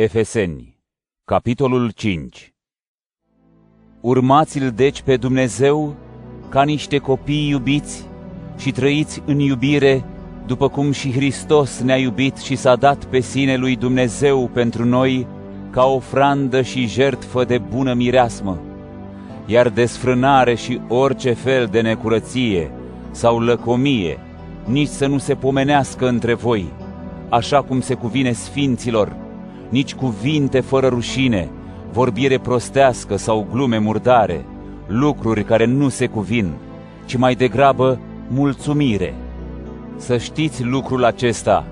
Efeseni, 0.00 0.78
capitolul 1.24 1.90
5 1.90 2.52
Urmați-l 4.00 4.70
deci 4.70 5.02
pe 5.02 5.16
Dumnezeu 5.16 5.96
ca 6.48 6.62
niște 6.62 6.98
copii 6.98 7.48
iubiți 7.48 8.06
și 8.58 8.70
trăiți 8.70 9.22
în 9.26 9.38
iubire, 9.38 10.04
după 10.46 10.68
cum 10.68 10.92
și 10.92 11.12
Hristos 11.12 11.80
ne-a 11.80 11.96
iubit 11.96 12.36
și 12.36 12.56
s-a 12.56 12.76
dat 12.76 13.04
pe 13.04 13.20
sine 13.20 13.56
lui 13.56 13.76
Dumnezeu 13.76 14.50
pentru 14.52 14.84
noi 14.84 15.26
ca 15.70 15.84
ofrandă 15.84 16.62
și 16.62 16.86
jertfă 16.86 17.44
de 17.44 17.58
bună 17.58 17.94
mireasmă. 17.94 18.60
Iar 19.46 19.68
desfrânare 19.68 20.54
și 20.54 20.80
orice 20.88 21.32
fel 21.32 21.66
de 21.66 21.80
necurăție 21.80 22.70
sau 23.10 23.40
lăcomie, 23.40 24.18
nici 24.64 24.88
să 24.88 25.06
nu 25.06 25.18
se 25.18 25.34
pomenească 25.34 26.08
între 26.08 26.34
voi, 26.34 26.72
așa 27.28 27.62
cum 27.62 27.80
se 27.80 27.94
cuvine 27.94 28.32
sfinților, 28.32 29.26
nici 29.68 29.94
cuvinte 29.94 30.60
fără 30.60 30.86
rușine, 30.86 31.48
vorbire 31.92 32.38
prostească 32.38 33.16
sau 33.16 33.46
glume 33.52 33.78
murdare, 33.78 34.44
lucruri 34.86 35.44
care 35.44 35.64
nu 35.64 35.88
se 35.88 36.06
cuvin, 36.06 36.52
ci 37.04 37.16
mai 37.16 37.34
degrabă 37.34 37.98
mulțumire. 38.28 39.14
Să 39.96 40.16
știți 40.16 40.64
lucrul 40.64 41.04
acesta, 41.04 41.64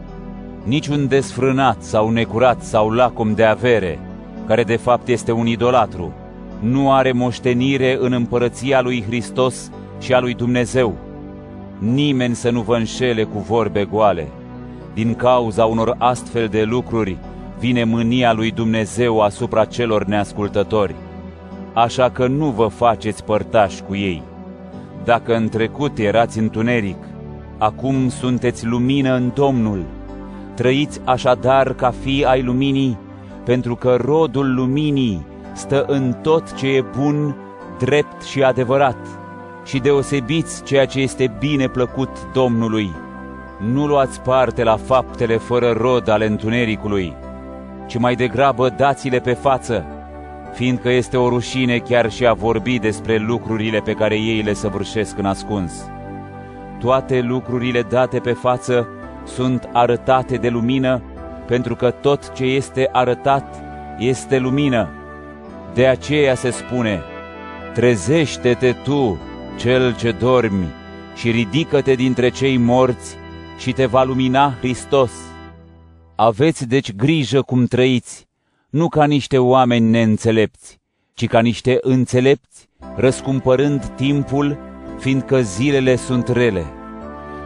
niciun 0.65 1.09
desfrânat 1.09 1.83
sau 1.83 2.11
necurat 2.11 2.63
sau 2.63 2.91
lacom 2.91 3.35
de 3.35 3.45
avere, 3.45 3.99
care 4.47 4.63
de 4.63 4.77
fapt 4.77 5.09
este 5.09 5.33
un 5.33 5.47
idolatru, 5.47 6.13
nu 6.61 6.93
are 6.93 7.13
moștenire 7.13 7.97
în 8.01 8.13
împărăția 8.13 8.81
lui 8.81 9.05
Hristos 9.07 9.71
și 10.01 10.15
a 10.15 10.21
lui 10.21 10.35
Dumnezeu. 10.35 10.95
Nimeni 11.79 12.35
să 12.35 12.51
nu 12.51 12.61
vă 12.61 12.77
înșele 12.77 13.25
cu 13.25 13.39
vorbe 13.39 13.85
goale. 13.85 14.29
Din 14.95 15.15
cauza 15.15 15.65
unor 15.65 15.95
astfel 15.99 16.49
de 16.49 16.63
lucruri 16.63 17.17
vine 17.59 17.85
mânia 17.85 18.33
lui 18.33 18.51
Dumnezeu 18.51 19.21
asupra 19.21 19.65
celor 19.65 20.05
neascultători. 20.05 20.95
Așa 21.73 22.11
că 22.11 22.27
nu 22.27 22.47
vă 22.47 22.67
faceți 22.67 23.25
părtași 23.25 23.83
cu 23.83 23.95
ei. 23.95 24.23
Dacă 25.05 25.35
în 25.35 25.49
trecut 25.49 25.99
erați 25.99 26.39
întuneric, 26.39 26.97
acum 27.59 28.09
sunteți 28.09 28.67
lumină 28.67 29.15
în 29.15 29.31
Domnul. 29.35 29.85
Trăiți 30.55 31.01
așadar 31.05 31.75
ca 31.75 31.93
fii 32.03 32.25
ai 32.25 32.43
luminii, 32.43 32.99
pentru 33.45 33.75
că 33.75 33.97
rodul 34.01 34.55
luminii 34.55 35.27
stă 35.55 35.85
în 35.89 36.15
tot 36.23 36.53
ce 36.53 36.67
e 36.67 36.85
bun, 36.99 37.37
drept 37.79 38.23
și 38.23 38.43
adevărat, 38.43 38.99
și 39.65 39.79
deosebiți 39.79 40.63
ceea 40.63 40.87
ce 40.87 41.01
este 41.01 41.37
bine 41.39 41.69
plăcut 41.69 42.11
Domnului. 42.33 42.91
Nu 43.73 43.87
luați 43.87 44.21
parte 44.21 44.63
la 44.63 44.77
faptele 44.77 45.37
fără 45.37 45.71
rod 45.71 46.09
ale 46.09 46.27
întunericului, 46.27 47.15
ci 47.87 47.99
mai 47.99 48.15
degrabă 48.15 48.69
dați-le 48.69 49.19
pe 49.19 49.33
față, 49.33 49.85
fiindcă 50.55 50.91
este 50.91 51.17
o 51.17 51.29
rușine 51.29 51.79
chiar 51.79 52.11
și 52.11 52.27
a 52.27 52.33
vorbi 52.33 52.79
despre 52.79 53.17
lucrurile 53.17 53.79
pe 53.79 53.93
care 53.93 54.15
ei 54.15 54.43
le 54.43 54.53
săvârșesc 54.53 55.19
în 55.19 55.25
ascuns. 55.25 55.73
Toate 56.79 57.21
lucrurile 57.21 57.83
date 57.83 58.19
pe 58.19 58.33
față 58.33 58.89
sunt 59.25 59.69
arătate 59.73 60.37
de 60.37 60.49
lumină, 60.49 61.03
pentru 61.47 61.75
că 61.75 61.91
tot 61.91 62.33
ce 62.33 62.45
este 62.45 62.89
arătat 62.93 63.63
este 63.99 64.39
lumină. 64.39 64.89
De 65.75 65.87
aceea 65.87 66.35
se 66.35 66.51
spune, 66.51 67.03
trezește-te 67.75 68.73
tu, 68.73 69.19
cel 69.57 69.97
ce 69.97 70.11
dormi, 70.11 70.67
și 71.15 71.31
ridică-te 71.31 71.95
dintre 71.95 72.29
cei 72.29 72.57
morți 72.57 73.17
și 73.59 73.73
te 73.73 73.87
va 73.87 74.05
lumina 74.05 74.55
Hristos. 74.59 75.13
Aveți 76.19 76.67
deci 76.67 76.95
grijă 76.95 77.43
cum 77.43 77.67
trăiți, 77.67 78.29
nu 78.71 78.89
ca 78.89 79.05
niște 79.05 79.39
oameni 79.39 79.91
neînțelepți, 79.91 80.81
ci 81.15 81.27
ca 81.27 81.41
niște 81.41 81.79
înțelepți, 81.81 82.69
răscumpărând 82.95 83.87
timpul, 83.87 84.59
fiindcă 84.99 85.41
zilele 85.41 85.97
sunt 85.97 86.29
rele. 86.29 86.65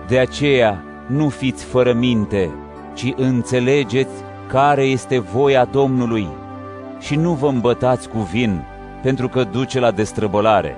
De 0.08 0.18
aceea 0.18 0.84
nu 1.08 1.28
fiți 1.28 1.64
fără 1.64 1.92
minte, 1.92 2.50
ci 2.94 3.12
înțelegeți 3.16 4.12
care 4.48 4.82
este 4.82 5.18
voia 5.18 5.64
Domnului 5.64 6.28
și 7.00 7.16
nu 7.16 7.32
vă 7.32 7.48
îmbătați 7.48 8.08
cu 8.08 8.18
vin, 8.18 8.64
pentru 9.02 9.28
că 9.28 9.44
duce 9.44 9.80
la 9.80 9.90
destrăbălare. 9.90 10.76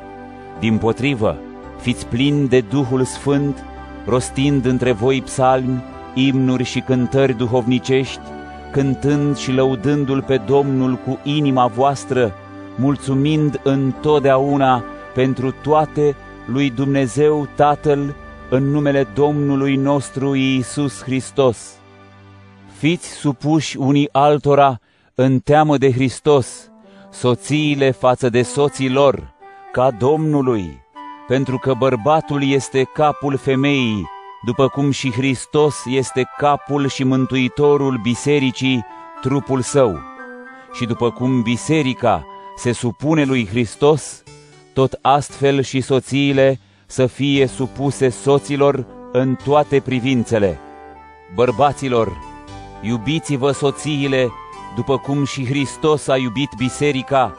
Din 0.59 0.78
potrivă, 0.78 1.38
fiți 1.80 2.06
plini 2.06 2.48
de 2.48 2.60
Duhul 2.60 3.04
Sfânt, 3.04 3.64
rostind 4.06 4.64
între 4.64 4.92
voi 4.92 5.22
psalmi, 5.22 5.82
imnuri 6.14 6.64
și 6.64 6.80
cântări 6.80 7.36
duhovnicești, 7.36 8.20
cântând 8.70 9.36
și 9.36 9.52
lăudându-L 9.52 10.22
pe 10.22 10.36
Domnul 10.36 10.94
cu 10.94 11.18
inima 11.22 11.66
voastră, 11.66 12.32
mulțumind 12.76 13.60
întotdeauna 13.62 14.84
pentru 15.14 15.54
toate 15.62 16.16
lui 16.46 16.70
Dumnezeu 16.70 17.48
Tatăl, 17.54 18.14
în 18.50 18.70
numele 18.70 19.06
Domnului 19.14 19.76
nostru 19.76 20.34
Iisus 20.34 21.02
Hristos. 21.02 21.76
Fiți 22.78 23.08
supuși 23.08 23.76
unii 23.76 24.08
altora 24.12 24.78
în 25.14 25.38
teamă 25.38 25.78
de 25.78 25.92
Hristos, 25.92 26.70
soțiile 27.10 27.90
față 27.90 28.28
de 28.28 28.42
soții 28.42 28.90
lor, 28.90 29.34
ca 29.72 29.90
Domnului, 29.90 30.80
pentru 31.26 31.58
că 31.58 31.74
bărbatul 31.78 32.42
este 32.44 32.82
capul 32.94 33.36
femeii, 33.36 34.06
după 34.44 34.69
cum 34.69 34.91
și 34.91 35.12
Hristos 35.12 35.84
este 35.86 36.30
capul 36.38 36.88
și 36.88 37.04
mântuitorul 37.04 37.98
bisericii, 38.03 38.84
trupul 39.20 39.60
său. 39.60 39.98
Și 40.72 40.84
după 40.84 41.10
cum 41.10 41.42
biserica 41.42 42.26
se 42.56 42.72
supune 42.72 43.25
lui 43.25 43.47
Hristos, 43.47 44.22
tot 44.72 44.98
astfel 45.03 45.62
și 45.62 45.80
soțiile 45.80 46.60
să 46.86 47.06
fie 47.06 47.47
supuse 47.47 48.08
soților 48.08 48.86
în 49.12 49.36
toate 49.44 49.80
privințele. 49.80 50.59
Bărbaților, 51.34 52.19
iubiți-vă 52.80 53.50
soțiile 53.50 54.32
după 54.76 54.98
cum 54.98 55.24
și 55.24 55.47
Hristos 55.47 56.09
a 56.09 56.16
iubit 56.16 56.50
biserica 56.56 57.36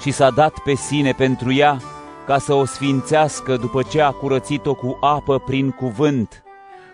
și 0.00 0.10
s-a 0.10 0.30
dat 0.30 0.58
pe 0.58 0.74
sine 0.74 1.12
pentru 1.12 1.52
ea, 1.52 1.78
ca 2.26 2.38
să 2.38 2.54
o 2.54 2.64
sfințească 2.64 3.56
după 3.56 3.82
ce 3.82 4.00
a 4.00 4.10
curățit-o 4.10 4.74
cu 4.74 4.98
apă 5.00 5.38
prin 5.38 5.70
cuvânt, 5.70 6.45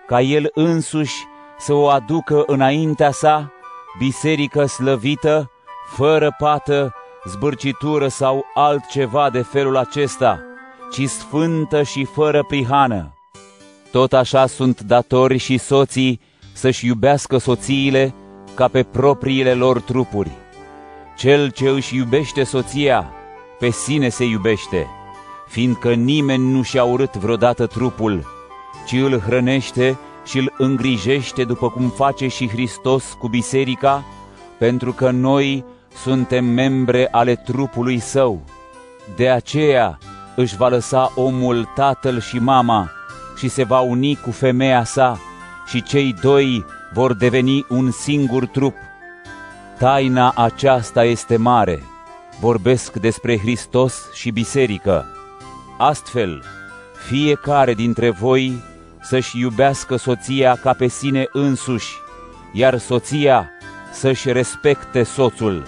ca 0.07 0.21
El 0.21 0.51
însuși 0.55 1.15
să 1.59 1.73
o 1.73 1.89
aducă 1.89 2.43
înaintea 2.47 3.11
sa, 3.11 3.53
biserică 3.99 4.67
slăvită, 4.67 5.51
fără 5.87 6.35
pată, 6.39 6.95
zbârcitură 7.29 8.09
sau 8.09 8.45
altceva 8.55 9.31
de 9.31 9.43
felul 9.43 9.77
acesta, 9.77 10.41
ci 10.93 11.09
sfântă 11.09 11.83
și 11.83 12.05
fără 12.05 12.45
prihană. 12.45 13.15
Tot 13.91 14.13
așa 14.13 14.47
sunt 14.47 14.81
datori 14.81 15.37
și 15.37 15.59
soții 15.59 16.21
să-și 16.53 16.87
iubească 16.87 17.39
soțiile 17.39 18.15
ca 18.55 18.69
pe 18.69 18.83
propriile 18.83 19.55
lor 19.55 19.81
trupuri. 19.81 20.31
Cel 21.17 21.51
ce 21.51 21.69
își 21.69 21.97
iubește 21.97 22.43
soția, 22.43 23.13
pe 23.59 23.71
sine 23.71 24.09
se 24.09 24.25
iubește, 24.25 24.87
fiindcă 25.49 25.93
nimeni 25.93 26.53
nu 26.53 26.63
și-a 26.63 26.85
urât 26.85 27.17
vreodată 27.17 27.67
trupul, 27.67 28.27
ci 28.87 28.93
îl 28.93 29.21
hrănește 29.21 29.99
și 30.25 30.39
îl 30.39 30.53
îngrijește 30.59 31.45
după 31.45 31.71
cum 31.71 31.89
face 31.89 32.29
și 32.29 32.49
Hristos 32.49 33.17
cu 33.19 33.29
biserica, 33.29 34.05
pentru 34.59 34.93
că 34.93 35.11
noi 35.11 35.65
suntem 36.03 36.45
membre 36.45 37.09
ale 37.11 37.35
trupului 37.35 37.99
său. 37.99 38.43
De 39.17 39.29
aceea 39.29 39.99
își 40.37 40.57
va 40.57 40.69
lăsa 40.69 41.13
omul 41.15 41.69
tatăl 41.75 42.21
și 42.21 42.39
mama 42.39 42.91
și 43.37 43.49
se 43.49 43.65
va 43.65 43.81
uni 43.81 44.17
cu 44.17 44.31
femeia 44.31 44.85
sa 44.85 45.19
și 45.67 45.83
cei 45.83 46.15
doi 46.23 46.65
vor 46.93 47.15
deveni 47.15 47.67
un 47.69 47.91
singur 47.91 48.47
trup. 48.47 48.75
Taina 49.79 50.33
aceasta 50.37 51.05
este 51.05 51.37
mare. 51.37 51.83
Vorbesc 52.41 52.93
despre 52.93 53.39
Hristos 53.39 54.13
și 54.13 54.31
biserică. 54.31 55.07
Astfel, 55.79 56.43
fiecare 57.07 57.75
dintre 57.75 58.11
voi 58.11 58.63
să-și 59.01 59.41
iubească 59.41 59.97
soția 59.97 60.57
ca 60.63 60.73
pe 60.73 60.87
sine 60.87 61.27
însuși, 61.33 61.95
iar 62.53 62.79
soția 62.79 63.51
să-și 63.93 64.33
respecte 64.33 65.03
soțul. 65.03 65.67